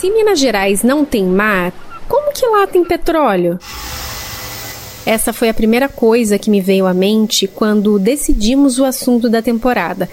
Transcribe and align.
Se 0.00 0.08
Minas 0.08 0.38
Gerais 0.38 0.82
não 0.82 1.04
tem 1.04 1.26
mar, 1.26 1.74
como 2.08 2.32
que 2.32 2.46
lá 2.46 2.66
tem 2.66 2.82
petróleo? 2.82 3.58
Essa 5.04 5.30
foi 5.30 5.50
a 5.50 5.54
primeira 5.54 5.90
coisa 5.90 6.38
que 6.38 6.48
me 6.48 6.58
veio 6.58 6.86
à 6.86 6.94
mente 6.94 7.46
quando 7.46 7.98
decidimos 7.98 8.78
o 8.78 8.84
assunto 8.86 9.28
da 9.28 9.42
temporada. 9.42 10.08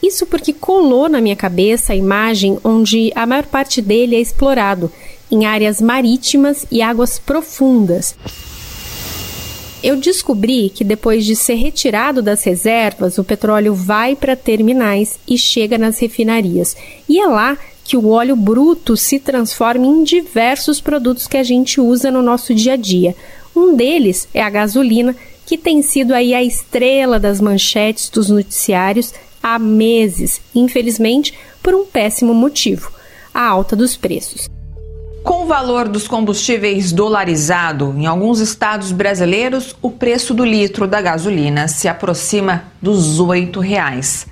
Isso 0.00 0.26
porque 0.26 0.52
colou 0.52 1.08
na 1.08 1.20
minha 1.20 1.34
cabeça 1.34 1.92
a 1.92 1.96
imagem 1.96 2.56
onde 2.62 3.10
a 3.16 3.26
maior 3.26 3.44
parte 3.46 3.82
dele 3.82 4.14
é 4.14 4.20
explorado, 4.20 4.92
em 5.28 5.44
áreas 5.44 5.80
marítimas 5.80 6.64
e 6.70 6.80
águas 6.80 7.18
profundas. 7.18 8.14
Eu 9.82 9.96
descobri 9.96 10.70
que 10.70 10.84
depois 10.84 11.26
de 11.26 11.34
ser 11.34 11.54
retirado 11.54 12.22
das 12.22 12.44
reservas, 12.44 13.18
o 13.18 13.24
petróleo 13.24 13.74
vai 13.74 14.14
para 14.14 14.36
terminais 14.36 15.18
e 15.26 15.36
chega 15.36 15.76
nas 15.76 15.98
refinarias. 15.98 16.76
E 17.08 17.18
é 17.18 17.26
lá 17.26 17.58
que 17.84 17.96
o 17.96 18.08
óleo 18.08 18.36
bruto 18.36 18.96
se 18.96 19.18
transforma 19.18 19.86
em 19.86 20.04
diversos 20.04 20.80
produtos 20.80 21.26
que 21.26 21.36
a 21.36 21.42
gente 21.42 21.80
usa 21.80 22.10
no 22.10 22.22
nosso 22.22 22.54
dia 22.54 22.74
a 22.74 22.76
dia. 22.76 23.14
Um 23.54 23.74
deles 23.74 24.28
é 24.32 24.42
a 24.42 24.50
gasolina, 24.50 25.14
que 25.44 25.58
tem 25.58 25.82
sido 25.82 26.14
aí 26.14 26.34
a 26.34 26.42
estrela 26.42 27.18
das 27.18 27.40
manchetes 27.40 28.08
dos 28.08 28.30
noticiários 28.30 29.12
há 29.42 29.58
meses, 29.58 30.40
infelizmente 30.54 31.34
por 31.62 31.74
um 31.74 31.84
péssimo 31.84 32.32
motivo: 32.32 32.90
a 33.32 33.46
alta 33.46 33.76
dos 33.76 33.96
preços. 33.96 34.48
Com 35.22 35.44
o 35.44 35.46
valor 35.46 35.88
dos 35.88 36.08
combustíveis 36.08 36.90
dolarizado, 36.90 37.94
em 37.96 38.06
alguns 38.06 38.40
estados 38.40 38.90
brasileiros, 38.90 39.76
o 39.80 39.88
preço 39.88 40.34
do 40.34 40.44
litro 40.44 40.86
da 40.86 41.00
gasolina 41.00 41.68
se 41.68 41.86
aproxima 41.86 42.64
dos 42.82 43.20
R$ 43.20 43.50
reais. 43.60 44.26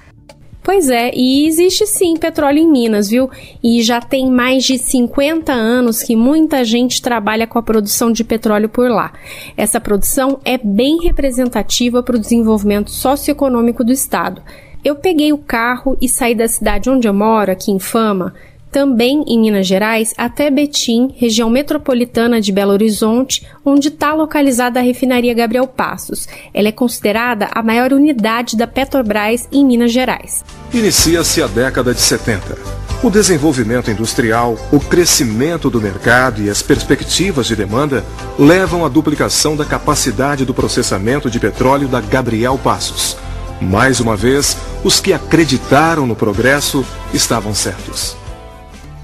Pois 0.62 0.90
é, 0.90 1.10
e 1.14 1.46
existe 1.46 1.86
sim 1.86 2.16
petróleo 2.16 2.58
em 2.58 2.70
Minas, 2.70 3.08
viu? 3.08 3.30
E 3.62 3.82
já 3.82 4.00
tem 4.00 4.30
mais 4.30 4.64
de 4.64 4.76
50 4.76 5.52
anos 5.52 6.02
que 6.02 6.14
muita 6.14 6.62
gente 6.64 7.00
trabalha 7.00 7.46
com 7.46 7.58
a 7.58 7.62
produção 7.62 8.12
de 8.12 8.22
petróleo 8.22 8.68
por 8.68 8.90
lá. 8.90 9.12
Essa 9.56 9.80
produção 9.80 10.38
é 10.44 10.58
bem 10.58 10.98
representativa 11.02 12.02
para 12.02 12.16
o 12.16 12.20
desenvolvimento 12.20 12.90
socioeconômico 12.90 13.82
do 13.82 13.92
estado. 13.92 14.42
Eu 14.84 14.96
peguei 14.96 15.32
o 15.32 15.38
carro 15.38 15.96
e 16.00 16.08
saí 16.08 16.34
da 16.34 16.48
cidade 16.48 16.88
onde 16.88 17.08
eu 17.08 17.14
moro, 17.14 17.50
aqui 17.50 17.70
em 17.70 17.78
Fama, 17.78 18.34
também 18.70 19.24
em 19.26 19.38
Minas 19.38 19.66
Gerais, 19.66 20.14
até 20.16 20.50
Betim, 20.50 21.14
região 21.16 21.50
metropolitana 21.50 22.40
de 22.40 22.52
Belo 22.52 22.72
Horizonte, 22.72 23.46
onde 23.64 23.88
está 23.88 24.14
localizada 24.14 24.80
a 24.80 24.82
refinaria 24.82 25.34
Gabriel 25.34 25.66
Passos. 25.66 26.28
Ela 26.54 26.68
é 26.68 26.72
considerada 26.72 27.48
a 27.52 27.62
maior 27.62 27.92
unidade 27.92 28.56
da 28.56 28.66
Petrobras 28.66 29.48
em 29.50 29.64
Minas 29.64 29.92
Gerais. 29.92 30.44
Inicia-se 30.72 31.42
a 31.42 31.46
década 31.46 31.92
de 31.92 32.00
70. 32.00 32.80
O 33.02 33.08
desenvolvimento 33.08 33.90
industrial, 33.90 34.58
o 34.70 34.78
crescimento 34.78 35.70
do 35.70 35.80
mercado 35.80 36.42
e 36.42 36.50
as 36.50 36.60
perspectivas 36.60 37.46
de 37.46 37.56
demanda 37.56 38.04
levam 38.38 38.84
à 38.84 38.88
duplicação 38.90 39.56
da 39.56 39.64
capacidade 39.64 40.44
do 40.44 40.52
processamento 40.52 41.30
de 41.30 41.40
petróleo 41.40 41.88
da 41.88 42.00
Gabriel 42.00 42.58
Passos. 42.62 43.16
Mais 43.58 44.00
uma 44.00 44.16
vez, 44.16 44.56
os 44.84 45.00
que 45.00 45.14
acreditaram 45.14 46.06
no 46.06 46.14
progresso 46.14 46.84
estavam 47.12 47.54
certos. 47.54 48.19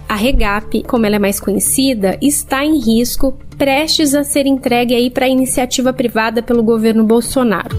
A 0.08 0.14
Regap, 0.14 0.84
como 0.84 1.04
ela 1.04 1.16
é 1.16 1.18
mais 1.18 1.40
conhecida, 1.40 2.16
está 2.22 2.64
em 2.64 2.78
risco, 2.78 3.36
prestes 3.58 4.14
a 4.14 4.22
ser 4.22 4.46
entregue 4.46 4.94
aí 4.94 5.10
para 5.10 5.26
iniciativa 5.26 5.92
privada 5.92 6.40
pelo 6.42 6.62
governo 6.62 7.02
Bolsonaro. 7.02 7.76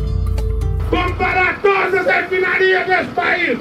Comparar 0.90 1.62
todas 1.62 1.94
as 1.94 2.06
refinarias 2.06 2.86
desse 2.86 3.12
país 3.12 3.60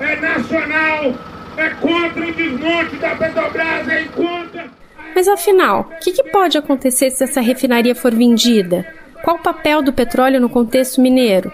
é 0.00 0.16
nacional, 0.16 1.14
é 1.56 1.68
contra 1.70 2.28
o 2.28 2.32
desmonte 2.34 2.96
da 2.96 3.16
Petrobras, 3.16 3.88
é 3.88 4.04
contra. 4.04 4.66
Mas 5.14 5.26
afinal, 5.26 5.80
o 5.80 5.98
que, 6.00 6.12
que 6.12 6.24
pode 6.24 6.58
acontecer 6.58 7.10
se 7.10 7.24
essa 7.24 7.40
refinaria 7.40 7.94
for 7.94 8.14
vendida? 8.14 8.86
Qual 9.24 9.36
o 9.36 9.42
papel 9.42 9.80
do 9.82 9.92
petróleo 9.92 10.40
no 10.40 10.50
contexto 10.50 11.00
mineiro? 11.00 11.50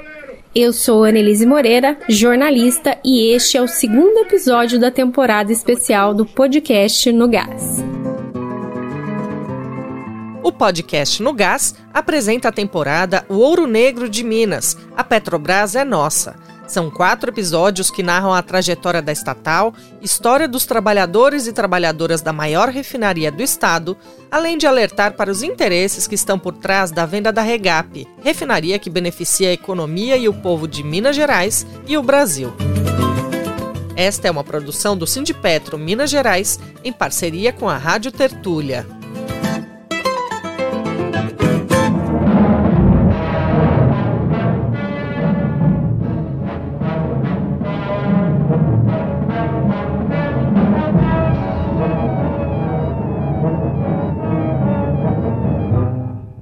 Eu 0.55 0.73
sou 0.73 1.05
Annelise 1.05 1.45
Moreira, 1.45 1.99
jornalista, 2.09 2.99
e 3.05 3.35
este 3.35 3.59
é 3.59 3.63
o 3.63 3.69
segundo 3.69 4.19
episódio 4.21 4.81
da 4.81 4.91
temporada 4.91 5.53
especial 5.53 6.15
do 6.15 6.25
podcast 6.25 7.13
No 7.13 7.29
Gás. 7.29 7.85
O 10.43 10.51
podcast 10.51 11.23
No 11.23 11.35
Gás 11.35 11.75
apresenta 11.93 12.49
a 12.49 12.53
temporada 12.53 13.27
O 13.29 13.35
Ouro 13.35 13.67
Negro 13.67 14.09
de 14.09 14.25
Minas. 14.25 14.77
A 14.97 15.05
Petrobras 15.05 15.77
é 15.77 15.85
nossa 15.85 16.35
são 16.69 16.91
quatro 16.91 17.31
episódios 17.31 17.91
que 17.91 18.03
narram 18.03 18.33
a 18.33 18.43
trajetória 18.43 19.01
da 19.01 19.11
estatal, 19.11 19.75
história 20.03 20.47
dos 20.47 20.67
trabalhadores 20.67 21.47
e 21.47 21.53
trabalhadoras 21.53 22.21
da 22.21 22.33
maior 22.33 22.69
refinaria 22.69 23.33
do 23.33 23.43
estado, 23.43 23.97
além 24.31 24.59
de 24.59 24.67
alertar 24.67 25.15
para 25.15 25.31
os 25.31 25.43
interesses 25.43 26.07
que 26.07 26.15
estão 26.15 26.39
por 26.39 26.53
trás 26.53 26.91
da 26.91 27.07
venda 27.07 27.33
da 27.33 27.43
Regap, 27.43 28.07
refinaria 28.23 28.79
que 28.79 28.91
beneficia 28.91 29.49
a 29.49 29.55
economia 29.55 30.17
e 30.17 30.29
o 30.29 30.35
povo 30.35 30.69
de 30.69 30.85
Minas 30.85 31.17
Gerais 31.17 31.67
e 31.87 31.97
o 31.97 32.03
Brasil. 32.03 32.53
Esta 33.97 34.29
é 34.29 34.31
uma 34.31 34.45
produção 34.45 34.97
do 34.97 35.07
Sindipetro 35.07 35.77
Minas 35.77 36.11
Gerais 36.11 36.61
em 36.85 36.93
parceria 36.93 37.53
com 37.53 37.69
a 37.69 37.77
Rádio 37.77 38.13
Tertúlia. 38.13 38.98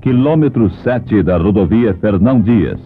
Quilômetro 0.06 0.70
7 0.84 1.20
da 1.24 1.36
rodovia 1.36 1.92
Fernão 1.94 2.40
Dias. 2.40 2.78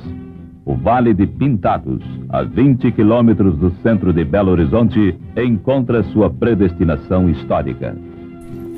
O 0.64 0.74
Vale 0.74 1.12
de 1.12 1.26
Pintados, 1.26 2.02
a 2.30 2.42
20 2.42 2.90
quilômetros 2.92 3.58
do 3.58 3.70
centro 3.82 4.10
de 4.10 4.24
Belo 4.24 4.52
Horizonte, 4.52 5.14
encontra 5.36 6.02
sua 6.04 6.30
predestinação 6.30 7.28
histórica. 7.28 7.94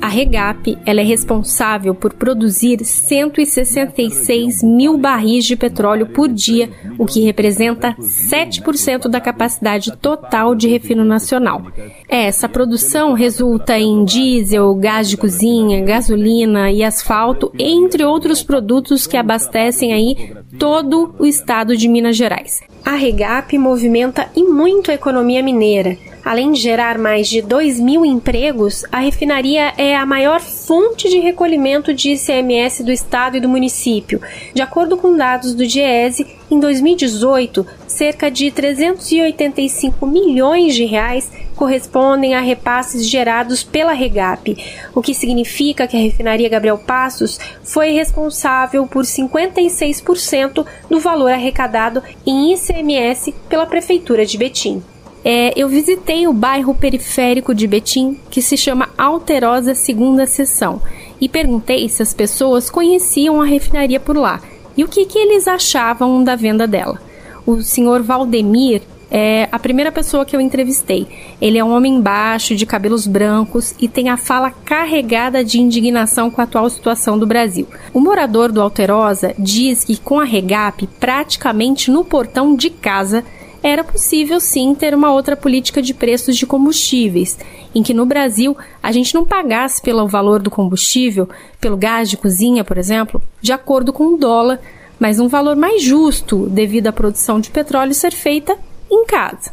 A 0.03 0.07
Regap 0.09 0.77
ela 0.85 0.99
é 0.99 1.03
responsável 1.03 1.95
por 1.95 2.11
produzir 2.11 2.83
166 2.83 4.61
mil 4.61 4.97
barris 4.97 5.45
de 5.45 5.55
petróleo 5.55 6.07
por 6.07 6.27
dia, 6.27 6.69
o 6.99 7.05
que 7.05 7.21
representa 7.21 7.95
7% 7.97 9.07
da 9.07 9.21
capacidade 9.21 9.95
total 9.95 10.55
de 10.55 10.67
refino 10.67 11.05
nacional. 11.05 11.67
Essa 12.09 12.49
produção 12.49 13.13
resulta 13.13 13.79
em 13.79 14.03
diesel, 14.03 14.75
gás 14.75 15.09
de 15.09 15.15
cozinha, 15.15 15.81
gasolina 15.85 16.69
e 16.69 16.83
asfalto, 16.83 17.49
entre 17.57 18.03
outros 18.03 18.43
produtos 18.43 19.07
que 19.07 19.15
abastecem 19.15 19.93
aí 19.93 20.33
todo 20.59 21.15
o 21.17 21.25
estado 21.25 21.77
de 21.77 21.87
Minas 21.87 22.17
Gerais. 22.17 22.59
A 22.83 22.95
Regap 22.95 23.57
movimenta 23.57 24.27
e 24.35 24.43
muito 24.43 24.91
a 24.91 24.95
economia 24.95 25.41
mineira. 25.41 25.97
Além 26.23 26.53
de 26.53 26.61
gerar 26.61 26.97
mais 26.97 27.27
de 27.27 27.41
2 27.41 27.81
mil 27.81 28.05
empregos, 28.05 28.85
a 28.89 28.99
refinaria 28.99 29.73
é 29.77 29.93
a 29.93 30.05
maior 30.05 30.39
fonte 30.39 31.09
de 31.09 31.19
recolhimento 31.19 31.93
de 31.93 32.11
ICMS 32.11 32.81
do 32.81 32.93
estado 32.93 33.35
e 33.35 33.41
do 33.41 33.49
município. 33.49 34.21
De 34.53 34.61
acordo 34.61 34.95
com 34.95 35.17
dados 35.17 35.53
do 35.53 35.67
DIESE, 35.67 36.25
em 36.49 36.61
2018, 36.61 37.67
cerca 37.87 38.31
de 38.31 38.49
385 38.51 40.07
milhões 40.07 40.73
de 40.75 40.85
reais 40.85 41.29
correspondem 41.57 42.35
a 42.35 42.39
repasses 42.39 43.05
gerados 43.05 43.61
pela 43.61 43.91
Regap, 43.91 44.57
o 44.95 45.01
que 45.01 45.13
significa 45.13 45.87
que 45.87 45.97
a 45.97 45.99
refinaria 45.99 46.47
Gabriel 46.47 46.77
Passos 46.77 47.37
foi 47.63 47.91
responsável 47.91 48.87
por 48.87 49.03
56% 49.03 50.65
do 50.89 50.99
valor 51.01 51.33
arrecadado 51.33 52.01
em 52.25 52.53
ICMS 52.53 53.33
pela 53.49 53.65
prefeitura 53.65 54.25
de 54.25 54.37
Betim 54.37 54.81
é, 55.23 55.53
eu 55.55 55.69
visitei 55.69 56.27
o 56.27 56.33
bairro 56.33 56.75
periférico 56.75 57.55
de 57.55 57.65
Betim, 57.67 58.17
que 58.29 58.41
se 58.41 58.57
chama 58.57 58.89
Alterosa 58.97 59.73
Segunda 59.73 60.25
Seção, 60.25 60.81
e 61.21 61.29
perguntei 61.29 61.87
se 61.87 62.01
as 62.01 62.13
pessoas 62.13 62.69
conheciam 62.69 63.41
a 63.41 63.45
refinaria 63.45 63.99
por 63.99 64.17
lá 64.17 64.41
e 64.75 64.83
o 64.83 64.87
que, 64.87 65.05
que 65.05 65.17
eles 65.17 65.47
achavam 65.47 66.23
da 66.23 66.35
venda 66.35 66.67
dela. 66.67 66.99
O 67.45 67.61
senhor 67.61 68.01
Valdemir 68.01 68.81
é 69.11 69.47
a 69.51 69.59
primeira 69.59 69.91
pessoa 69.91 70.25
que 70.25 70.35
eu 70.35 70.41
entrevistei. 70.41 71.07
Ele 71.39 71.59
é 71.59 71.63
um 71.63 71.71
homem 71.71 72.01
baixo, 72.01 72.55
de 72.55 72.65
cabelos 72.65 73.05
brancos 73.05 73.75
e 73.79 73.87
tem 73.87 74.09
a 74.09 74.17
fala 74.17 74.49
carregada 74.49 75.43
de 75.43 75.61
indignação 75.61 76.31
com 76.31 76.41
a 76.41 76.45
atual 76.45 76.67
situação 76.67 77.19
do 77.19 77.27
Brasil. 77.27 77.67
O 77.93 77.99
morador 77.99 78.51
do 78.51 78.59
Alterosa 78.59 79.35
diz 79.37 79.83
que 79.83 79.97
com 79.97 80.19
a 80.19 80.23
Regap, 80.23 80.87
praticamente 80.99 81.91
no 81.91 82.03
portão 82.03 82.55
de 82.55 82.71
casa, 82.71 83.23
era 83.63 83.83
possível 83.83 84.41
sim 84.41 84.75
ter 84.75 84.93
uma 84.93 85.13
outra 85.13 85.37
política 85.37 85.81
de 85.81 85.93
preços 85.93 86.35
de 86.35 86.45
combustíveis, 86.45 87.39
em 87.73 87.81
que 87.81 87.93
no 87.93 88.05
Brasil 88.05 88.55
a 88.81 88.91
gente 88.91 89.15
não 89.15 89.25
pagasse 89.25 89.81
pelo 89.81 90.05
valor 90.05 90.41
do 90.41 90.51
combustível, 90.51 91.29
pelo 91.61 91.77
gás 91.77 92.09
de 92.09 92.17
cozinha, 92.17 92.63
por 92.63 92.77
exemplo, 92.77 93.21
de 93.41 93.53
acordo 93.53 93.93
com 93.93 94.13
o 94.13 94.17
dólar, 94.17 94.59
mas 94.99 95.19
um 95.19 95.29
valor 95.29 95.55
mais 95.55 95.81
justo 95.81 96.47
devido 96.47 96.87
à 96.87 96.91
produção 96.91 97.39
de 97.39 97.49
petróleo 97.49 97.93
ser 97.93 98.11
feita 98.11 98.57
em 98.91 99.05
casa. 99.05 99.51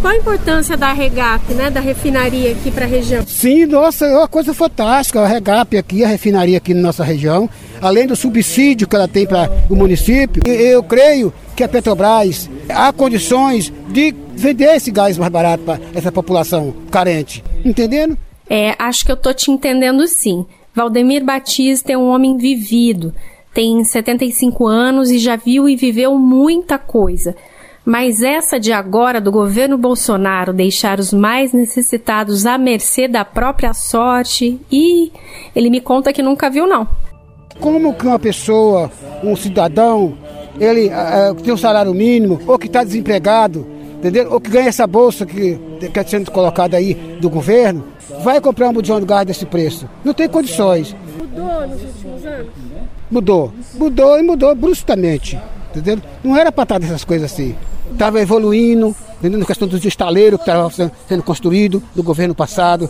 Qual 0.00 0.14
a 0.14 0.16
importância 0.16 0.78
da 0.78 0.94
Regap, 0.94 1.52
né, 1.52 1.70
da 1.70 1.78
refinaria 1.78 2.52
aqui 2.52 2.70
para 2.70 2.86
a 2.86 2.88
região? 2.88 3.22
Sim, 3.26 3.66
nossa, 3.66 4.06
é 4.06 4.16
uma 4.16 4.26
coisa 4.26 4.54
fantástica. 4.54 5.20
A 5.20 5.26
Regap 5.26 5.76
aqui, 5.76 6.02
a 6.02 6.08
refinaria 6.08 6.56
aqui 6.56 6.72
na 6.72 6.80
nossa 6.80 7.04
região, 7.04 7.50
além 7.82 8.06
do 8.06 8.16
subsídio 8.16 8.88
que 8.88 8.96
ela 8.96 9.06
tem 9.06 9.26
para 9.26 9.50
o 9.68 9.76
município, 9.76 10.42
eu 10.46 10.82
creio 10.82 11.30
que 11.54 11.62
a 11.62 11.68
Petrobras 11.68 12.48
há 12.70 12.90
condições 12.94 13.70
de 13.88 14.14
vender 14.34 14.74
esse 14.74 14.90
gás 14.90 15.18
mais 15.18 15.30
barato 15.30 15.64
para 15.64 15.78
essa 15.94 16.10
população 16.10 16.74
carente. 16.90 17.44
Entendendo? 17.62 18.16
É, 18.48 18.74
acho 18.78 19.04
que 19.04 19.12
eu 19.12 19.16
tô 19.16 19.34
te 19.34 19.50
entendendo 19.50 20.06
sim. 20.06 20.46
Valdemir 20.74 21.22
Batista 21.22 21.92
é 21.92 21.98
um 21.98 22.08
homem 22.08 22.38
vivido, 22.38 23.12
tem 23.52 23.84
75 23.84 24.66
anos 24.66 25.10
e 25.10 25.18
já 25.18 25.36
viu 25.36 25.68
e 25.68 25.76
viveu 25.76 26.16
muita 26.16 26.78
coisa. 26.78 27.36
Mas 27.90 28.22
essa 28.22 28.60
de 28.60 28.70
agora 28.70 29.20
do 29.20 29.32
governo 29.32 29.76
Bolsonaro 29.76 30.52
deixar 30.52 31.00
os 31.00 31.12
mais 31.12 31.52
necessitados 31.52 32.46
à 32.46 32.56
mercê 32.56 33.08
da 33.08 33.24
própria 33.24 33.74
sorte, 33.74 34.60
e 34.70 35.10
ele 35.56 35.68
me 35.70 35.80
conta 35.80 36.12
que 36.12 36.22
nunca 36.22 36.48
viu 36.48 36.68
não. 36.68 36.86
Como 37.58 37.92
que 37.92 38.06
uma 38.06 38.16
pessoa, 38.16 38.88
um 39.24 39.34
cidadão, 39.34 40.16
ele 40.60 40.86
uh, 40.86 41.34
tem 41.42 41.52
um 41.52 41.56
salário 41.56 41.92
mínimo, 41.92 42.40
ou 42.46 42.56
que 42.60 42.68
está 42.68 42.84
desempregado, 42.84 43.66
entendeu? 43.96 44.30
Ou 44.30 44.40
que 44.40 44.50
ganha 44.50 44.68
essa 44.68 44.86
bolsa 44.86 45.26
que 45.26 45.58
está 45.82 46.04
sendo 46.04 46.30
colocada 46.30 46.76
aí 46.76 46.94
do 47.20 47.28
governo, 47.28 47.84
vai 48.22 48.40
comprar 48.40 48.68
um 48.68 48.72
bujão 48.72 49.00
de 49.00 49.06
gás 49.06 49.26
desse 49.26 49.44
preço. 49.44 49.90
Não 50.04 50.14
tem 50.14 50.28
condições. 50.28 50.94
Mudou 51.18 51.66
nos 51.66 51.82
últimos 51.82 52.24
anos? 52.24 52.52
Mudou. 53.10 53.52
Mudou 53.74 54.16
e 54.16 54.22
mudou 54.22 54.54
bruscamente. 54.54 55.36
Entendeu? 55.70 55.98
Não 56.22 56.36
era 56.36 56.52
para 56.52 56.62
estar 56.62 56.78
dessas 56.78 57.04
coisas 57.04 57.32
assim. 57.32 57.56
Estava 57.92 58.20
evoluindo, 58.20 58.94
entendeu? 59.18 59.40
A 59.42 59.44
questão 59.44 59.68
dos 59.68 59.84
estaleiros 59.84 60.40
que 60.40 60.48
estava 60.48 60.70
sendo 61.08 61.22
construído 61.22 61.82
no 61.94 62.02
governo 62.02 62.34
passado, 62.34 62.88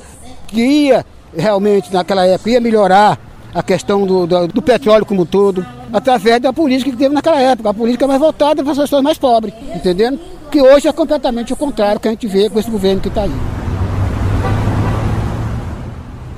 que 0.49 0.61
ia 0.61 1.05
realmente, 1.37 1.93
naquela 1.93 2.27
época, 2.27 2.51
ia 2.51 2.61
melhorar 2.61 3.19
a 3.55 3.63
questão 3.63 4.07
do, 4.07 4.27
do, 4.27 4.49
do, 4.49 4.63
petróleo 4.63 5.05
como 5.05 5.23
um 5.23 5.27
todo, 5.27 5.67
através 5.93 6.41
da 6.41 6.53
política 6.53 6.91
que 6.91 6.97
teve 6.97 7.15
naquela 7.15 7.41
época, 7.41 7.71
a 7.71 7.75
política 7.75 8.07
mais 8.07 8.21
voltada 8.21 8.63
para 8.63 8.73
as 8.73 8.79
pessoas 8.79 9.03
mais 9.03 9.19
pobres, 9.19 9.53
entendendo? 9.75 10.21
Que 10.51 10.61
hoje 10.61 10.89
é 10.89 10.93
completamente 10.93 11.53
o 11.53 11.57
contrário 11.57 12.01
que 12.01 12.09
a 12.09 12.11
gente 12.11 12.27
vê 12.27 12.49
com 12.49 12.59
esse 12.59 12.71
governo 12.71 13.01
que 13.01 13.09
está 13.09 13.23
aí. 13.23 13.33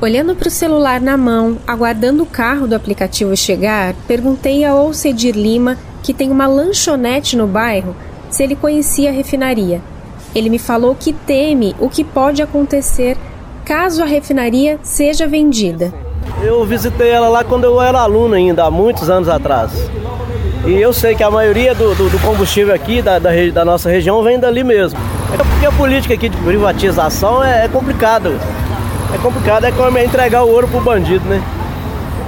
Olhando 0.01 0.35
para 0.35 0.49
o 0.49 0.51
celular 0.51 1.01
na 1.01 1.17
mão, 1.17 1.59
aguardando 1.67 2.25
o 2.25 2.27
carro 2.27 2.67
do 2.67 2.75
aplicativo 2.75 3.37
chegar, 3.37 3.95
perguntei 4.09 4.65
a 4.65 4.75
Olcedir 4.75 5.37
Lima, 5.37 5.79
que 6.03 6.13
tem 6.13 6.31
uma 6.31 6.47
lanchonete 6.47 7.37
no 7.37 7.47
bairro, 7.47 7.95
se 8.33 8.43
ele 8.43 8.57
conhecia 8.57 9.11
a 9.11 9.13
refinaria. 9.13 9.81
Ele 10.35 10.51
me 10.51 10.59
falou 10.59 10.97
que 10.99 11.13
teme 11.13 11.77
o 11.79 11.89
que 11.89 12.03
pode 12.03 12.43
acontecer 12.43 13.17
caso 13.65 14.03
a 14.03 14.07
refinaria 14.07 14.81
seja 14.83 15.29
vendida. 15.29 15.95
Eu 16.43 16.65
visitei 16.65 17.11
ela 17.11 17.29
lá 17.29 17.45
quando 17.45 17.65
eu 17.65 17.81
era 17.81 18.01
aluno 18.01 18.35
ainda, 18.35 18.65
há 18.65 18.71
muitos 18.71 19.09
anos 19.09 19.29
atrás. 19.29 19.71
E 20.67 20.73
eu 20.73 20.93
sei 20.93 21.15
que 21.15 21.23
a 21.23 21.31
maioria 21.31 21.75
do, 21.75 21.95
do, 21.95 22.11
do 22.11 22.19
combustível 22.21 22.75
aqui 22.75 23.01
da, 23.01 23.21
da, 23.21 23.31
da, 23.53 23.65
nossa 23.65 23.89
região 23.89 24.21
vem 24.25 24.41
dali 24.41 24.65
mesmo. 24.65 24.99
É 25.33 25.37
porque 25.37 25.67
a 25.67 25.73
política 25.73 26.15
aqui 26.15 26.29
de 26.29 26.37
privatização 26.39 27.45
é, 27.45 27.67
é 27.67 27.69
complicado 27.69 28.37
é 29.15 29.19
complicado, 29.19 29.65
é 29.65 29.73
como 29.73 29.99
é 29.99 30.05
entregar 30.05 30.43
o 30.43 30.49
ouro 30.49 30.67
pro 30.67 30.81
bandido, 30.81 31.29
né? 31.29 31.43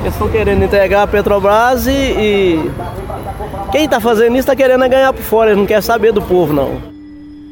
Eles 0.03 0.13
estão 0.13 0.29
querendo 0.29 0.63
entregar 0.63 1.03
a 1.03 1.07
Petrobras 1.07 1.87
e, 1.87 1.91
e 1.91 2.71
quem 3.75 3.87
está 3.87 3.99
fazendo 3.99 4.35
isso 4.35 4.43
está 4.43 4.55
querendo 4.55 4.89
ganhar 4.89 5.13
por 5.13 5.25
fora, 5.25 5.51
eles 5.51 5.59
não 5.59 5.67
quer 5.67 5.83
saber 5.83 6.13
do 6.13 6.23
povo, 6.23 6.53
não. 6.53 6.81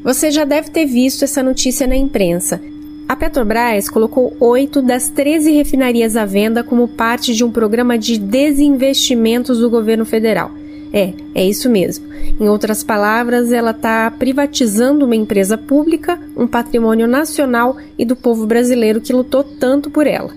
Você 0.04 0.30
já 0.30 0.44
deve 0.44 0.70
ter 0.70 0.86
visto 0.86 1.24
essa 1.24 1.42
notícia 1.42 1.84
na 1.84 1.96
imprensa. 1.96 2.60
A 3.08 3.16
Petrobras 3.16 3.90
colocou 3.90 4.36
oito 4.38 4.80
das 4.80 5.08
13 5.08 5.50
refinarias 5.50 6.16
à 6.16 6.24
venda 6.24 6.62
como 6.62 6.86
parte 6.86 7.34
de 7.34 7.42
um 7.42 7.50
programa 7.50 7.98
de 7.98 8.20
desinvestimentos 8.20 9.58
do 9.58 9.68
governo 9.68 10.04
federal. 10.04 10.52
É, 10.92 11.12
é 11.34 11.44
isso 11.44 11.68
mesmo. 11.68 12.06
Em 12.40 12.48
outras 12.48 12.84
palavras, 12.84 13.50
ela 13.50 13.72
está 13.72 14.08
privatizando 14.08 15.04
uma 15.04 15.16
empresa 15.16 15.58
pública, 15.58 16.20
um 16.36 16.46
patrimônio 16.46 17.08
nacional 17.08 17.76
e 17.98 18.04
do 18.04 18.14
povo 18.14 18.46
brasileiro 18.46 19.00
que 19.00 19.12
lutou 19.12 19.42
tanto 19.42 19.90
por 19.90 20.06
ela. 20.06 20.32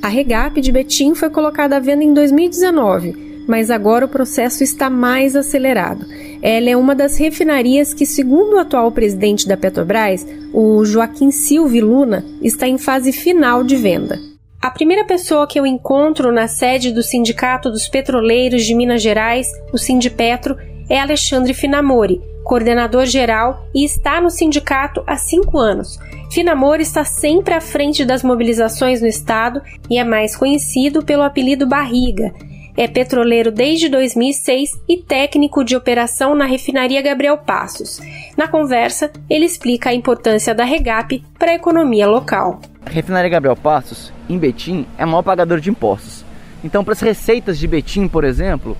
A 0.00 0.06
Regap 0.06 0.60
de 0.60 0.70
Betim 0.70 1.12
foi 1.12 1.28
colocada 1.28 1.76
à 1.76 1.80
venda 1.80 2.04
em 2.04 2.14
2019, 2.14 3.33
mas 3.46 3.70
agora 3.70 4.06
o 4.06 4.08
processo 4.08 4.62
está 4.62 4.88
mais 4.88 5.36
acelerado. 5.36 6.06
Ela 6.42 6.70
é 6.70 6.76
uma 6.76 6.94
das 6.94 7.16
refinarias 7.16 7.94
que, 7.94 8.06
segundo 8.06 8.54
o 8.54 8.58
atual 8.58 8.90
presidente 8.92 9.48
da 9.48 9.56
Petrobras, 9.56 10.26
o 10.52 10.84
Joaquim 10.84 11.30
Silva 11.30 11.78
Luna, 11.80 12.24
está 12.42 12.68
em 12.68 12.78
fase 12.78 13.12
final 13.12 13.64
de 13.64 13.76
venda. 13.76 14.18
A 14.60 14.70
primeira 14.70 15.04
pessoa 15.04 15.46
que 15.46 15.60
eu 15.60 15.66
encontro 15.66 16.32
na 16.32 16.48
sede 16.48 16.90
do 16.90 17.02
Sindicato 17.02 17.70
dos 17.70 17.86
Petroleiros 17.86 18.64
de 18.64 18.74
Minas 18.74 19.02
Gerais, 19.02 19.46
o 19.72 19.76
Sindipetro, 19.76 20.56
é 20.88 20.98
Alexandre 20.98 21.52
Finamori, 21.52 22.20
coordenador 22.44 23.06
geral 23.06 23.66
e 23.74 23.84
está 23.84 24.20
no 24.20 24.30
sindicato 24.30 25.02
há 25.06 25.16
cinco 25.16 25.58
anos. 25.58 25.98
Finamori 26.30 26.82
está 26.82 27.04
sempre 27.04 27.54
à 27.54 27.60
frente 27.60 28.04
das 28.04 28.22
mobilizações 28.22 29.00
no 29.00 29.06
estado 29.06 29.62
e 29.88 29.98
é 29.98 30.04
mais 30.04 30.36
conhecido 30.36 31.04
pelo 31.04 31.22
apelido 31.22 31.66
Barriga. 31.66 32.32
É 32.76 32.88
petroleiro 32.88 33.52
desde 33.52 33.88
2006 33.88 34.70
e 34.88 34.96
técnico 34.96 35.62
de 35.62 35.76
operação 35.76 36.34
na 36.34 36.44
refinaria 36.44 37.00
Gabriel 37.00 37.38
Passos. 37.38 38.00
Na 38.36 38.48
conversa, 38.48 39.12
ele 39.30 39.44
explica 39.44 39.90
a 39.90 39.94
importância 39.94 40.52
da 40.52 40.64
Regap 40.64 41.24
para 41.38 41.52
a 41.52 41.54
economia 41.54 42.04
local. 42.04 42.60
A 42.84 42.90
refinaria 42.90 43.30
Gabriel 43.30 43.54
Passos, 43.54 44.12
em 44.28 44.36
Betim, 44.36 44.86
é 44.98 45.04
o 45.04 45.08
maior 45.08 45.22
pagador 45.22 45.60
de 45.60 45.70
impostos. 45.70 46.24
Então, 46.64 46.82
para 46.82 46.94
as 46.94 47.00
receitas 47.00 47.60
de 47.60 47.68
Betim, 47.68 48.08
por 48.08 48.24
exemplo, 48.24 48.76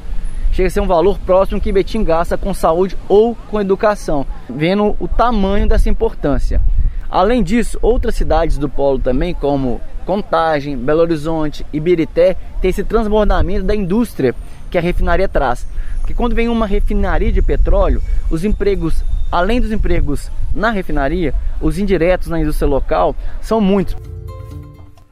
chega 0.51 0.67
a 0.67 0.71
ser 0.71 0.81
um 0.81 0.89
valor 0.89 1.17
próximo 1.21 1.61
que 1.61 1.71
Betim 1.71 2.03
gasta 2.03 2.37
com 2.37 2.53
saúde 2.53 2.99
ou 3.09 3.37
com 3.49 3.61
educação, 3.61 4.27
vendo 4.51 4.97
o 4.99 5.07
tamanho 5.07 5.69
dessa 5.69 5.89
importância. 5.89 6.61
Além 7.09 7.45
disso, 7.45 7.79
outras 7.81 8.17
cidades 8.17 8.59
do 8.59 8.69
polo 8.69 8.99
também, 8.99 9.33
como 9.33 9.81
Contagem, 10.05 10.77
Belo 10.77 11.01
Horizonte, 11.01 11.65
Ibirité, 11.73 12.37
tem 12.61 12.71
esse 12.71 12.85
transbordamento 12.85 13.65
da 13.65 13.75
indústria 13.75 14.35
que 14.71 14.79
a 14.79 14.81
refinaria 14.81 15.29
traz. 15.29 15.67
Porque 16.01 16.15
quando 16.15 16.35
vem 16.35 16.49
uma 16.49 16.67
refinaria 16.67 17.33
de 17.33 17.41
petróleo, 17.41 18.03
os 18.31 18.45
empregos, 18.45 19.03
além 19.31 19.61
dos 19.61 19.73
empregos 19.73 20.31
na 20.55 20.71
refinaria, 20.71 21.35
os 21.61 21.79
indiretos 21.79 22.29
na 22.29 22.41
indústria 22.41 22.69
local 22.69 23.17
são 23.41 23.61
muitos. 23.61 23.97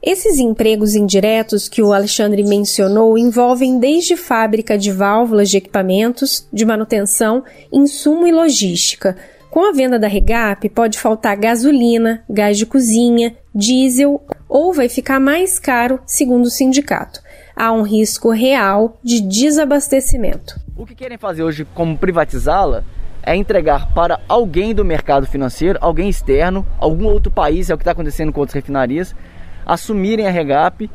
Esses 0.05 0.37
empregos 0.37 0.95
indiretos 0.95 1.69
que 1.69 1.81
o 1.81 1.93
Alexandre 1.93 2.43
mencionou 2.43 3.17
envolvem 3.17 3.79
desde 3.79 4.17
fábrica 4.17 4.77
de 4.77 4.91
válvulas 4.91 5.49
de 5.49 5.57
equipamentos, 5.57 6.45
de 6.51 6.65
manutenção, 6.65 7.41
insumo 7.71 8.27
e 8.27 8.31
logística. 8.33 9.15
Com 9.53 9.69
a 9.69 9.71
venda 9.71 9.99
da 9.99 10.07
Regap, 10.07 10.67
pode 10.69 10.97
faltar 10.97 11.37
gasolina, 11.37 12.23
gás 12.27 12.57
de 12.57 12.65
cozinha, 12.65 13.35
diesel 13.53 14.19
ou 14.49 14.73
vai 14.73 14.89
ficar 14.89 15.19
mais 15.19 15.59
caro, 15.59 15.99
segundo 16.07 16.45
o 16.45 16.49
sindicato. 16.49 17.21
Há 17.55 17.71
um 17.71 17.83
risco 17.83 18.31
real 18.31 18.97
de 19.03 19.21
desabastecimento. 19.21 20.59
O 20.75 20.87
que 20.87 20.95
querem 20.95 21.19
fazer 21.19 21.43
hoje, 21.43 21.67
como 21.75 21.95
privatizá-la, 21.95 22.83
é 23.21 23.35
entregar 23.35 23.93
para 23.93 24.19
alguém 24.27 24.73
do 24.73 24.83
mercado 24.83 25.27
financeiro, 25.27 25.77
alguém 25.79 26.09
externo, 26.09 26.65
algum 26.79 27.05
outro 27.05 27.31
país, 27.31 27.69
é 27.69 27.75
o 27.75 27.77
que 27.77 27.83
está 27.83 27.91
acontecendo 27.91 28.33
com 28.33 28.39
outras 28.39 28.55
refinarias, 28.55 29.15
assumirem 29.63 30.25
a 30.25 30.31
Regap 30.31 30.89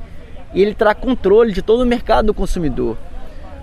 e 0.53 0.61
ele 0.61 0.75
terá 0.75 0.97
controle 0.97 1.53
de 1.53 1.63
todo 1.63 1.83
o 1.83 1.87
mercado 1.87 2.27
do 2.27 2.35
consumidor. 2.35 2.99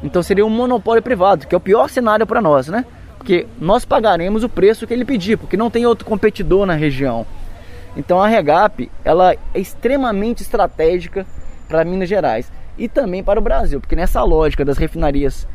Então 0.02 0.24
seria 0.24 0.46
um 0.46 0.50
monopólio 0.50 1.04
privado, 1.04 1.48
que 1.48 1.54
é 1.54 1.58
o 1.58 1.60
pior 1.60 1.90
cenário 1.90 2.26
para 2.26 2.42
nós, 2.42 2.70
né? 2.70 2.86
Porque 3.26 3.48
nós 3.60 3.84
pagaremos 3.84 4.44
o 4.44 4.50
preço 4.50 4.86
que 4.86 4.94
ele 4.94 5.04
pedir, 5.04 5.36
porque 5.36 5.58
não 5.58 5.72
tem 5.72 5.84
outro 5.84 6.06
competidor 6.06 6.64
na 6.64 6.76
região. 6.76 7.26
Então 7.98 8.22
a 8.22 8.28
Regap, 8.28 8.92
ela 9.04 9.34
é 9.34 9.40
extremamente 9.56 10.44
estratégica 10.44 11.26
para 11.68 11.84
Minas 11.84 12.08
Gerais 12.08 12.52
e 12.78 12.88
também 12.88 13.24
para 13.24 13.40
o 13.40 13.44
Brasil, 13.44 13.82
porque 13.82 13.96
nessa 13.96 14.22
lógica 14.22 14.64
das 14.64 14.78
refinarias 14.78 15.48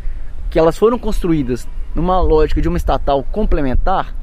que 0.51 0.59
elas 0.59 0.77
foram 0.77 0.99
construídas 0.99 1.69
numa 1.95 2.21
lógica 2.21 2.61
de 2.61 2.67
uma 2.67 2.77
estatal 2.77 3.23
complementar, 3.31 4.17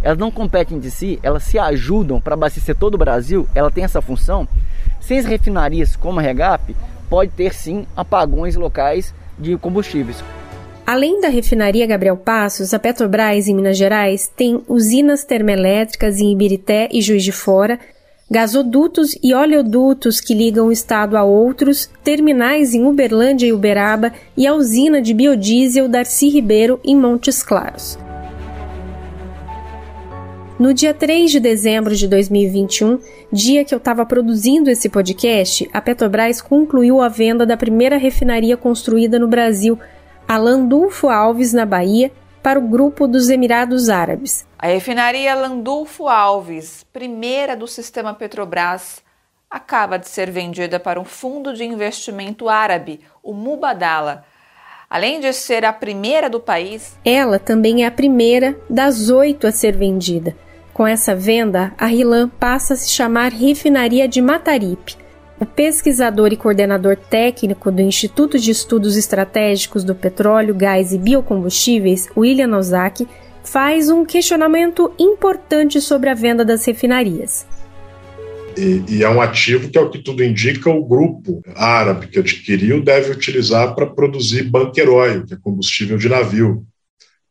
elas 0.00 0.16
não 0.16 0.30
competem 0.30 0.78
de 0.78 0.90
si, 0.90 1.20
elas 1.22 1.42
se 1.42 1.58
ajudam 1.58 2.22
para 2.22 2.32
abastecer 2.32 2.74
todo 2.74 2.94
o 2.94 2.98
Brasil, 2.98 3.46
ela 3.54 3.70
tem 3.70 3.84
essa 3.84 4.00
função. 4.00 4.48
Sem 4.98 5.18
as 5.18 5.26
refinarias 5.26 5.94
como 5.94 6.20
a 6.20 6.22
Regap, 6.22 6.74
pode 7.10 7.32
ter 7.32 7.52
sim 7.52 7.86
apagões 7.94 8.56
locais 8.56 9.14
de 9.38 9.58
combustíveis. 9.58 10.24
Além 10.88 11.20
da 11.20 11.28
refinaria 11.28 11.86
Gabriel 11.86 12.16
Passos, 12.16 12.72
a 12.72 12.78
Petrobras 12.78 13.46
em 13.46 13.54
Minas 13.54 13.76
Gerais 13.76 14.32
tem 14.34 14.62
usinas 14.66 15.22
termoelétricas 15.22 16.18
em 16.18 16.32
Ibirité 16.32 16.88
e 16.90 17.02
Juiz 17.02 17.22
de 17.22 17.30
Fora, 17.30 17.78
gasodutos 18.30 19.14
e 19.22 19.34
oleodutos 19.34 20.18
que 20.18 20.32
ligam 20.32 20.68
o 20.68 20.72
estado 20.72 21.14
a 21.14 21.22
outros, 21.22 21.90
terminais 22.02 22.72
em 22.72 22.86
Uberlândia 22.86 23.46
e 23.46 23.52
Uberaba 23.52 24.14
e 24.34 24.46
a 24.46 24.54
usina 24.54 25.02
de 25.02 25.12
biodiesel 25.12 25.90
Darcy 25.90 26.30
Ribeiro 26.30 26.80
em 26.82 26.96
Montes 26.96 27.42
Claros. 27.42 27.98
No 30.58 30.72
dia 30.72 30.94
3 30.94 31.30
de 31.30 31.38
dezembro 31.38 31.94
de 31.94 32.08
2021, 32.08 32.98
dia 33.30 33.62
que 33.62 33.74
eu 33.74 33.78
estava 33.78 34.06
produzindo 34.06 34.70
esse 34.70 34.88
podcast, 34.88 35.68
a 35.70 35.82
Petrobras 35.82 36.40
concluiu 36.40 37.02
a 37.02 37.08
venda 37.08 37.44
da 37.44 37.58
primeira 37.58 37.98
refinaria 37.98 38.56
construída 38.56 39.18
no 39.18 39.28
Brasil, 39.28 39.78
a 40.28 40.36
Landulfo 40.36 41.08
Alves, 41.08 41.54
na 41.54 41.64
Bahia, 41.64 42.12
para 42.42 42.58
o 42.58 42.68
grupo 42.68 43.08
dos 43.08 43.30
Emirados 43.30 43.88
Árabes. 43.88 44.46
A 44.58 44.66
refinaria 44.66 45.34
Landulfo 45.34 46.06
Alves, 46.06 46.84
primeira 46.92 47.56
do 47.56 47.66
sistema 47.66 48.12
Petrobras, 48.12 49.02
acaba 49.48 49.98
de 49.98 50.06
ser 50.06 50.30
vendida 50.30 50.78
para 50.78 51.00
um 51.00 51.04
fundo 51.04 51.54
de 51.54 51.64
investimento 51.64 52.46
árabe, 52.46 53.00
o 53.22 53.32
Mubadala. 53.32 54.22
Além 54.90 55.18
de 55.18 55.32
ser 55.32 55.64
a 55.64 55.72
primeira 55.72 56.28
do 56.28 56.40
país, 56.40 56.98
ela 57.02 57.38
também 57.38 57.84
é 57.84 57.86
a 57.86 57.90
primeira 57.90 58.54
das 58.68 59.08
oito 59.08 59.46
a 59.46 59.50
ser 59.50 59.74
vendida. 59.74 60.36
Com 60.74 60.86
essa 60.86 61.14
venda, 61.14 61.72
a 61.78 61.86
Rilan 61.86 62.28
passa 62.28 62.74
a 62.74 62.76
se 62.76 62.90
chamar 62.90 63.32
Refinaria 63.32 64.06
de 64.06 64.20
Mataripe. 64.20 65.07
O 65.40 65.46
pesquisador 65.46 66.32
e 66.32 66.36
coordenador 66.36 66.96
técnico 66.96 67.70
do 67.70 67.80
Instituto 67.80 68.38
de 68.38 68.50
Estudos 68.50 68.96
Estratégicos 68.96 69.84
do 69.84 69.94
Petróleo, 69.94 70.54
Gás 70.54 70.92
e 70.92 70.98
Biocombustíveis, 70.98 72.08
William 72.16 72.56
Ozaki, 72.56 73.06
faz 73.44 73.88
um 73.88 74.04
questionamento 74.04 74.92
importante 74.98 75.80
sobre 75.80 76.10
a 76.10 76.14
venda 76.14 76.44
das 76.44 76.66
refinarias. 76.66 77.46
E, 78.56 78.82
e, 78.88 79.04
é 79.04 79.08
um 79.08 79.20
ativo 79.20 79.68
que, 79.68 79.78
é 79.78 79.80
o 79.80 79.88
que 79.88 80.00
tudo 80.00 80.24
indica, 80.24 80.68
o 80.68 80.84
grupo 80.84 81.40
árabe 81.54 82.08
que 82.08 82.18
adquiriu 82.18 82.82
deve 82.82 83.12
utilizar 83.12 83.74
para 83.76 83.86
produzir 83.86 84.50
oil, 84.52 85.24
que 85.24 85.34
é 85.34 85.38
combustível 85.40 85.96
de 85.96 86.08
navio 86.08 86.66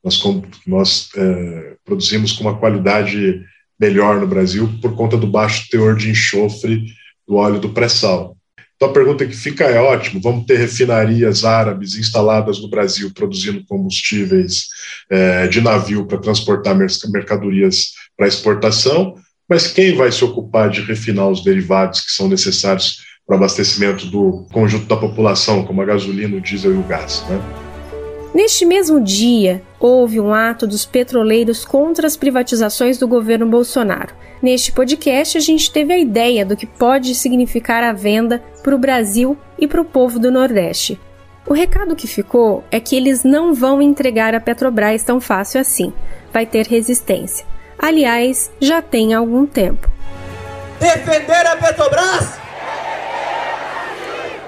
nós, 0.07 0.21
nós 0.65 1.09
é, 1.17 1.75
produzimos 1.83 2.31
com 2.31 2.43
uma 2.45 2.57
qualidade 2.57 3.41
melhor 3.79 4.19
no 4.19 4.27
Brasil 4.27 4.69
por 4.81 4.95
conta 4.95 5.17
do 5.17 5.27
baixo 5.27 5.67
teor 5.69 5.95
de 5.95 6.09
enxofre 6.09 6.85
do 7.27 7.35
óleo 7.35 7.59
do 7.59 7.69
pré-sal. 7.69 8.37
Então 8.75 8.89
a 8.89 8.93
pergunta 8.93 9.25
que 9.25 9.35
fica 9.35 9.65
é 9.65 9.79
ótimo, 9.79 10.21
vamos 10.21 10.45
ter 10.45 10.57
refinarias 10.57 11.43
árabes 11.43 11.95
instaladas 11.95 12.59
no 12.61 12.69
Brasil 12.69 13.11
produzindo 13.11 13.65
combustíveis 13.67 14.67
é, 15.09 15.47
de 15.47 15.59
navio 15.61 16.05
para 16.05 16.19
transportar 16.19 16.77
mercadorias 16.77 17.93
para 18.15 18.27
exportação, 18.27 19.15
mas 19.49 19.67
quem 19.67 19.95
vai 19.95 20.11
se 20.11 20.23
ocupar 20.23 20.69
de 20.69 20.81
refinar 20.81 21.27
os 21.27 21.43
derivados 21.43 22.01
que 22.01 22.11
são 22.11 22.27
necessários 22.27 22.99
para 23.25 23.35
o 23.35 23.37
abastecimento 23.37 24.05
do 24.07 24.47
conjunto 24.51 24.85
da 24.85 24.95
população, 24.95 25.65
como 25.65 25.81
a 25.81 25.85
gasolina, 25.85 26.37
o 26.37 26.41
diesel 26.41 26.73
e 26.73 26.77
o 26.77 26.83
gás? 26.83 27.23
Né? 27.29 27.66
Neste 28.37 28.67
mesmo 28.67 29.01
dia, 29.01 29.63
houve 29.79 30.19
um 30.19 30.31
ato 30.31 30.67
dos 30.67 30.85
petroleiros 30.85 31.65
contra 31.65 32.05
as 32.05 32.15
privatizações 32.15 32.99
do 32.99 33.07
governo 33.07 33.47
Bolsonaro. 33.47 34.13
Neste 34.39 34.71
podcast, 34.71 35.39
a 35.39 35.41
gente 35.41 35.71
teve 35.71 35.91
a 35.91 35.97
ideia 35.97 36.45
do 36.45 36.55
que 36.55 36.67
pode 36.67 37.15
significar 37.15 37.83
a 37.83 37.93
venda 37.93 38.43
para 38.61 38.75
o 38.75 38.77
Brasil 38.77 39.35
e 39.57 39.67
para 39.67 39.81
o 39.81 39.85
povo 39.85 40.19
do 40.19 40.29
Nordeste. 40.29 41.01
O 41.47 41.53
recado 41.53 41.95
que 41.95 42.05
ficou 42.05 42.63
é 42.69 42.79
que 42.79 42.95
eles 42.95 43.23
não 43.23 43.55
vão 43.55 43.81
entregar 43.81 44.35
a 44.35 44.39
Petrobras 44.39 45.01
tão 45.01 45.19
fácil 45.19 45.59
assim. 45.59 45.91
Vai 46.31 46.45
ter 46.45 46.67
resistência. 46.67 47.43
Aliás, 47.79 48.51
já 48.61 48.83
tem 48.83 49.15
algum 49.15 49.47
tempo. 49.47 49.89
Defender 50.79 51.47
a 51.47 51.57
Petrobras! 51.57 52.37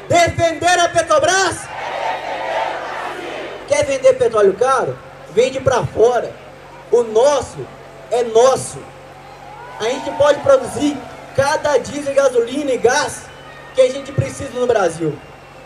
Defender 0.08 0.79
a 0.79 0.89
Petrobras! 0.89 1.78
Vender 3.89 4.13
petróleo 4.13 4.53
caro? 4.53 4.96
Vende 5.34 5.60
para 5.60 5.84
fora. 5.84 6.31
O 6.91 7.01
nosso 7.01 7.58
é 8.12 8.22
nosso. 8.24 8.77
A 9.79 9.86
gente 9.86 10.12
pode 10.12 10.39
produzir 10.41 10.96
cada 11.36 11.75
diesel, 11.79 12.13
gasolina 12.13 12.72
e 12.72 12.77
gás 12.77 13.24
que 13.74 13.81
a 13.81 13.89
gente 13.89 14.12
precisa 14.12 14.51
no 14.60 14.67
Brasil. 14.67 15.17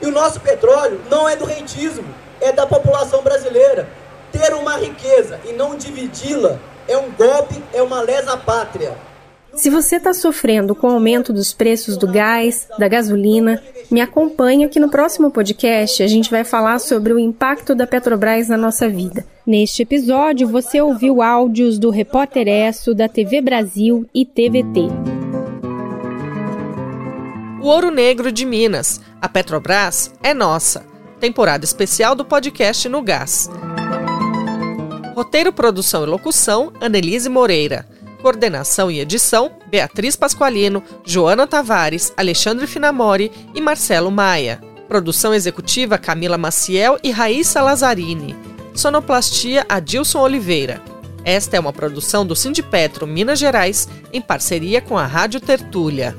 E 0.02 0.06
o 0.06 0.12
nosso 0.12 0.40
petróleo 0.40 1.02
não 1.10 1.28
é 1.28 1.36
do 1.36 1.44
rentismo, 1.44 2.08
é 2.40 2.54
da 2.54 2.66
população 2.66 3.22
brasileira. 3.22 3.90
Ter 4.32 4.54
uma 4.54 4.78
riqueza 4.78 5.38
e 5.44 5.52
não 5.52 5.76
dividi-la 5.76 6.58
é 6.88 6.98
um 6.98 7.12
golpe, 7.12 7.62
é 7.74 7.82
uma 7.82 8.00
lesa 8.02 8.38
pátria. 8.38 8.98
Se 9.54 9.70
você 9.70 9.98
está 9.98 10.14
sofrendo 10.14 10.74
com 10.74 10.88
o 10.88 10.92
aumento 10.92 11.34
dos 11.34 11.54
preços 11.54 11.98
do 11.98 12.08
gás, 12.08 12.68
da 12.80 12.88
gasolina, 12.88 13.62
me 13.94 14.02
acompanha 14.02 14.68
que 14.68 14.80
no 14.80 14.90
próximo 14.90 15.30
podcast 15.30 16.02
a 16.02 16.08
gente 16.08 16.32
vai 16.32 16.44
falar 16.44 16.80
sobre 16.80 17.14
o 17.14 17.20
impacto 17.20 17.76
da 17.76 17.86
Petrobras 17.86 18.50
na 18.50 18.58
nossa 18.58 18.90
vida. 18.90 19.24
Neste 19.46 19.84
episódio, 19.84 20.48
você 20.48 20.82
ouviu 20.82 21.22
áudios 21.22 21.78
do 21.78 21.92
Repórter 21.92 22.48
Esso, 22.48 22.96
da 22.96 23.08
TV 23.08 23.40
Brasil 23.40 24.10
e 24.12 24.26
TVT. 24.26 24.88
O 27.62 27.68
Ouro 27.68 27.92
Negro 27.92 28.32
de 28.32 28.46
Minas. 28.46 29.00
A 29.22 29.30
Petrobras 29.30 30.12
é 30.24 30.34
nossa. 30.34 30.84
Temporada 31.20 31.64
especial 31.64 32.16
do 32.16 32.26
podcast 32.26 32.90
No 32.90 33.04
Gás. 33.04 33.48
Roteiro, 35.14 35.54
produção 35.54 36.04
e 36.04 36.08
locução: 36.08 36.74
Annelise 36.82 37.30
Moreira. 37.30 37.86
Coordenação 38.24 38.90
e 38.90 39.02
edição: 39.02 39.52
Beatriz 39.68 40.16
Pasqualino, 40.16 40.82
Joana 41.04 41.46
Tavares, 41.46 42.14
Alexandre 42.16 42.66
Finamori 42.66 43.30
e 43.54 43.60
Marcelo 43.60 44.10
Maia. 44.10 44.62
Produção 44.88 45.34
executiva: 45.34 45.98
Camila 45.98 46.38
Maciel 46.38 46.98
e 47.04 47.12
Raíssa 47.12 47.62
Lazzarini. 47.62 48.34
Sonoplastia: 48.74 49.66
Adilson 49.68 50.22
Oliveira. 50.22 50.82
Esta 51.26 51.58
é 51.58 51.60
uma 51.60 51.74
produção 51.74 52.26
do 52.26 52.34
Sindipetro 52.34 53.06
Minas 53.06 53.40
Gerais 53.40 53.90
em 54.14 54.22
parceria 54.22 54.80
com 54.80 54.98
a 54.98 55.06
Rádio 55.06 55.42
Tertúlia. 55.42 56.16